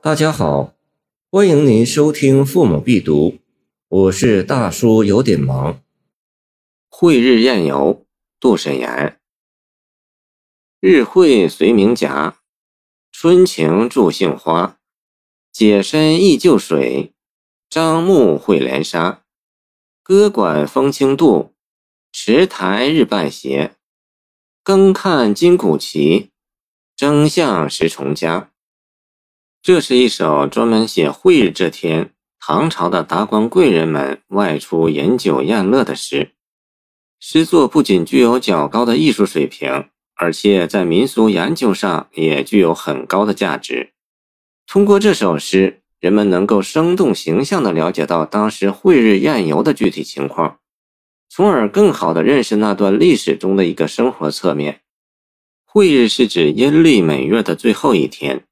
[0.00, 0.76] 大家好，
[1.28, 3.30] 欢迎您收听《父母必读》，
[3.88, 5.82] 我是大叔，有点忙。
[6.88, 8.06] 会日宴游，
[8.38, 9.18] 杜审言。
[10.78, 12.38] 日会随名夹，
[13.10, 14.78] 春晴助杏花。
[15.50, 17.12] 解身忆旧水，
[17.68, 19.24] 张目会连沙。
[20.04, 21.54] 歌管风清度，
[22.12, 23.74] 池台日半斜。
[24.62, 26.30] 更看金鼓齐，
[26.94, 28.52] 争向石重家。
[29.68, 36.30] 这是一首专门写会日这天，唐朝的达官贵人们外出饮酒宴乐的诗。
[37.20, 43.90] 诗作不仅具有较高的艺术水平，而且在民俗研究上也具有很高的价值。
[44.66, 50.60] 通过这首诗，人们能够生动形象地了解到当时会日宴游的具体情况，
[51.28, 54.80] 从而更好地认识那段历史中的一个生活侧面。
[55.66, 58.46] 会日是指阴历每月的最后一天。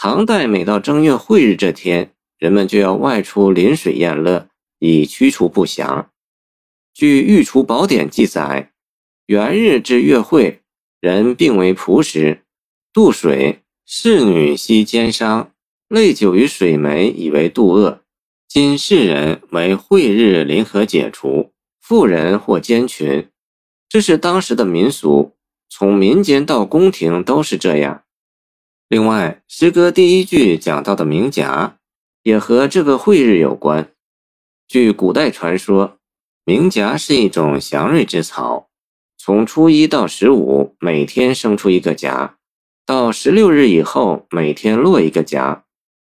[0.00, 6.12] 唐代每到正月晦日这天，人们就要外出临水宴乐，以驱除不祥。
[6.94, 8.70] 据《御厨宝典》记载，
[9.26, 10.60] 元日至月晦，
[11.00, 12.44] 人并为仆时，
[12.92, 13.64] 渡水。
[13.84, 15.50] 侍女悉奸商，
[15.88, 18.02] 泪酒于水湄，以为度厄。
[18.46, 21.50] 今世人为晦日临河解除，
[21.80, 23.28] 妇人或奸群，
[23.88, 25.34] 这是当时的民俗，
[25.68, 28.04] 从民间到宫廷都是这样。
[28.88, 31.76] 另外，诗歌第一句讲到的名夹，
[32.22, 33.92] 也和这个晦日有关。
[34.66, 35.98] 据古代传说，
[36.46, 38.70] 名夹是一种祥瑞之草，
[39.18, 42.36] 从初一到十五，每天生出一个夹。
[42.86, 45.64] 到十六日以后，每天落一个夹，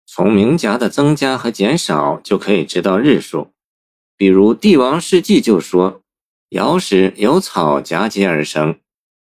[0.08, 3.50] 从明甲的增加和减少就可以知道日数。
[4.18, 6.02] 比如《帝王世纪》就说
[6.50, 8.80] ：“尧时有草夹节而生，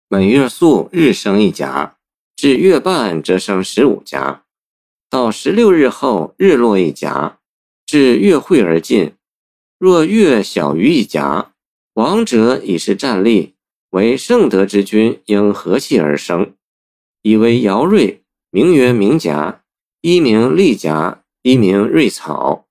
[0.09, 1.99] 每月宿日生一甲，
[2.37, 4.45] 至月半则生十五夹。
[5.09, 7.39] 到十六日后，日落一夹，
[7.85, 9.13] 至月晦而尽。
[9.79, 11.53] 若月小于一夹，
[11.95, 13.55] 王者已是战力，
[13.91, 16.55] 为圣德之君，应和气而生。”
[17.23, 19.63] 以为尧瑞，名曰明甲，
[20.01, 22.67] 一名利甲，一名瑞草。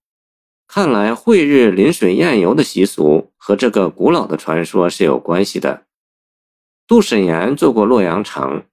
[0.68, 5.86] 看来会日临水宴游的习俗和这个古老的传说是有关系的。
[6.88, 8.64] 杜审言做过洛阳城，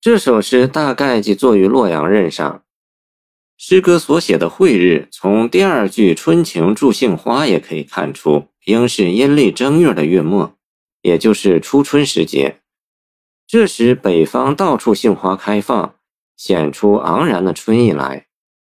[0.00, 2.62] 这首诗大概即作于洛阳任上。
[3.56, 10.54] 诗歌所写的会日，从第二句“春晴助杏花”也可以看出，应是阴历正月的月末，
[11.02, 12.60] 也就是初春时节。
[13.48, 15.96] 这时，北方到处杏花开放，
[16.36, 18.28] 显出昂然的春意来，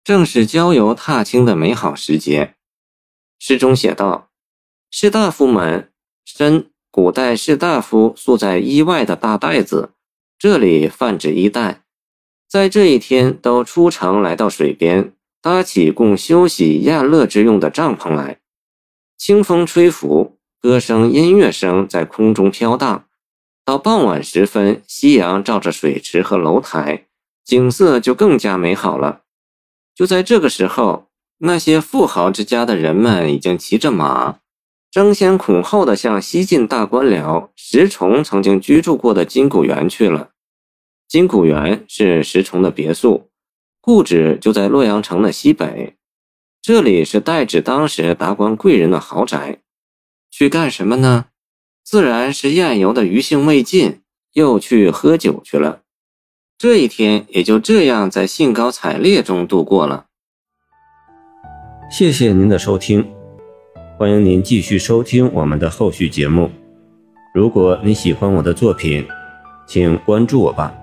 [0.05, 2.57] 正是郊游踏青的美好时节。
[3.39, 4.29] 诗中写道
[4.93, 5.91] ：“士大夫们
[6.27, 9.94] 身，古代士大夫束在衣外的大袋子，
[10.45, 11.85] 这里泛指一带，
[12.47, 18.41] 在这一天都出城来到水边，搭起供休息宴乐之用的帐篷来。
[19.17, 23.07] 清风吹拂，歌声、音乐声在空中飘荡。”
[23.65, 27.07] 到傍晚时分，夕阳照着水池和楼台，
[27.43, 29.23] 景色就更加美好了。
[29.95, 31.07] 就在这个时候，
[31.39, 34.41] 那些富豪之家的人们已经骑着马，
[34.91, 40.33] 争先恐后的向西晋大官僚石崇曾经居住过的金谷园去了。
[41.09, 43.29] 金谷园是石崇的别墅，
[43.81, 45.95] 故址就在洛阳城的西北。
[46.61, 49.59] 这里是代指当时达官贵人的豪宅。
[50.31, 51.27] 去干什么呢？
[51.85, 54.01] 自然是宴游的余兴未尽，
[54.33, 55.83] 又去喝酒去了。
[56.59, 60.07] 这一天也就这样在兴高采烈中度过了。
[61.91, 63.07] 谢谢您的收听，
[63.99, 66.51] 欢迎您继续收听我们的后续节目。
[67.35, 69.07] 如果你喜欢我的作品，
[69.67, 70.75] 请关注我吧。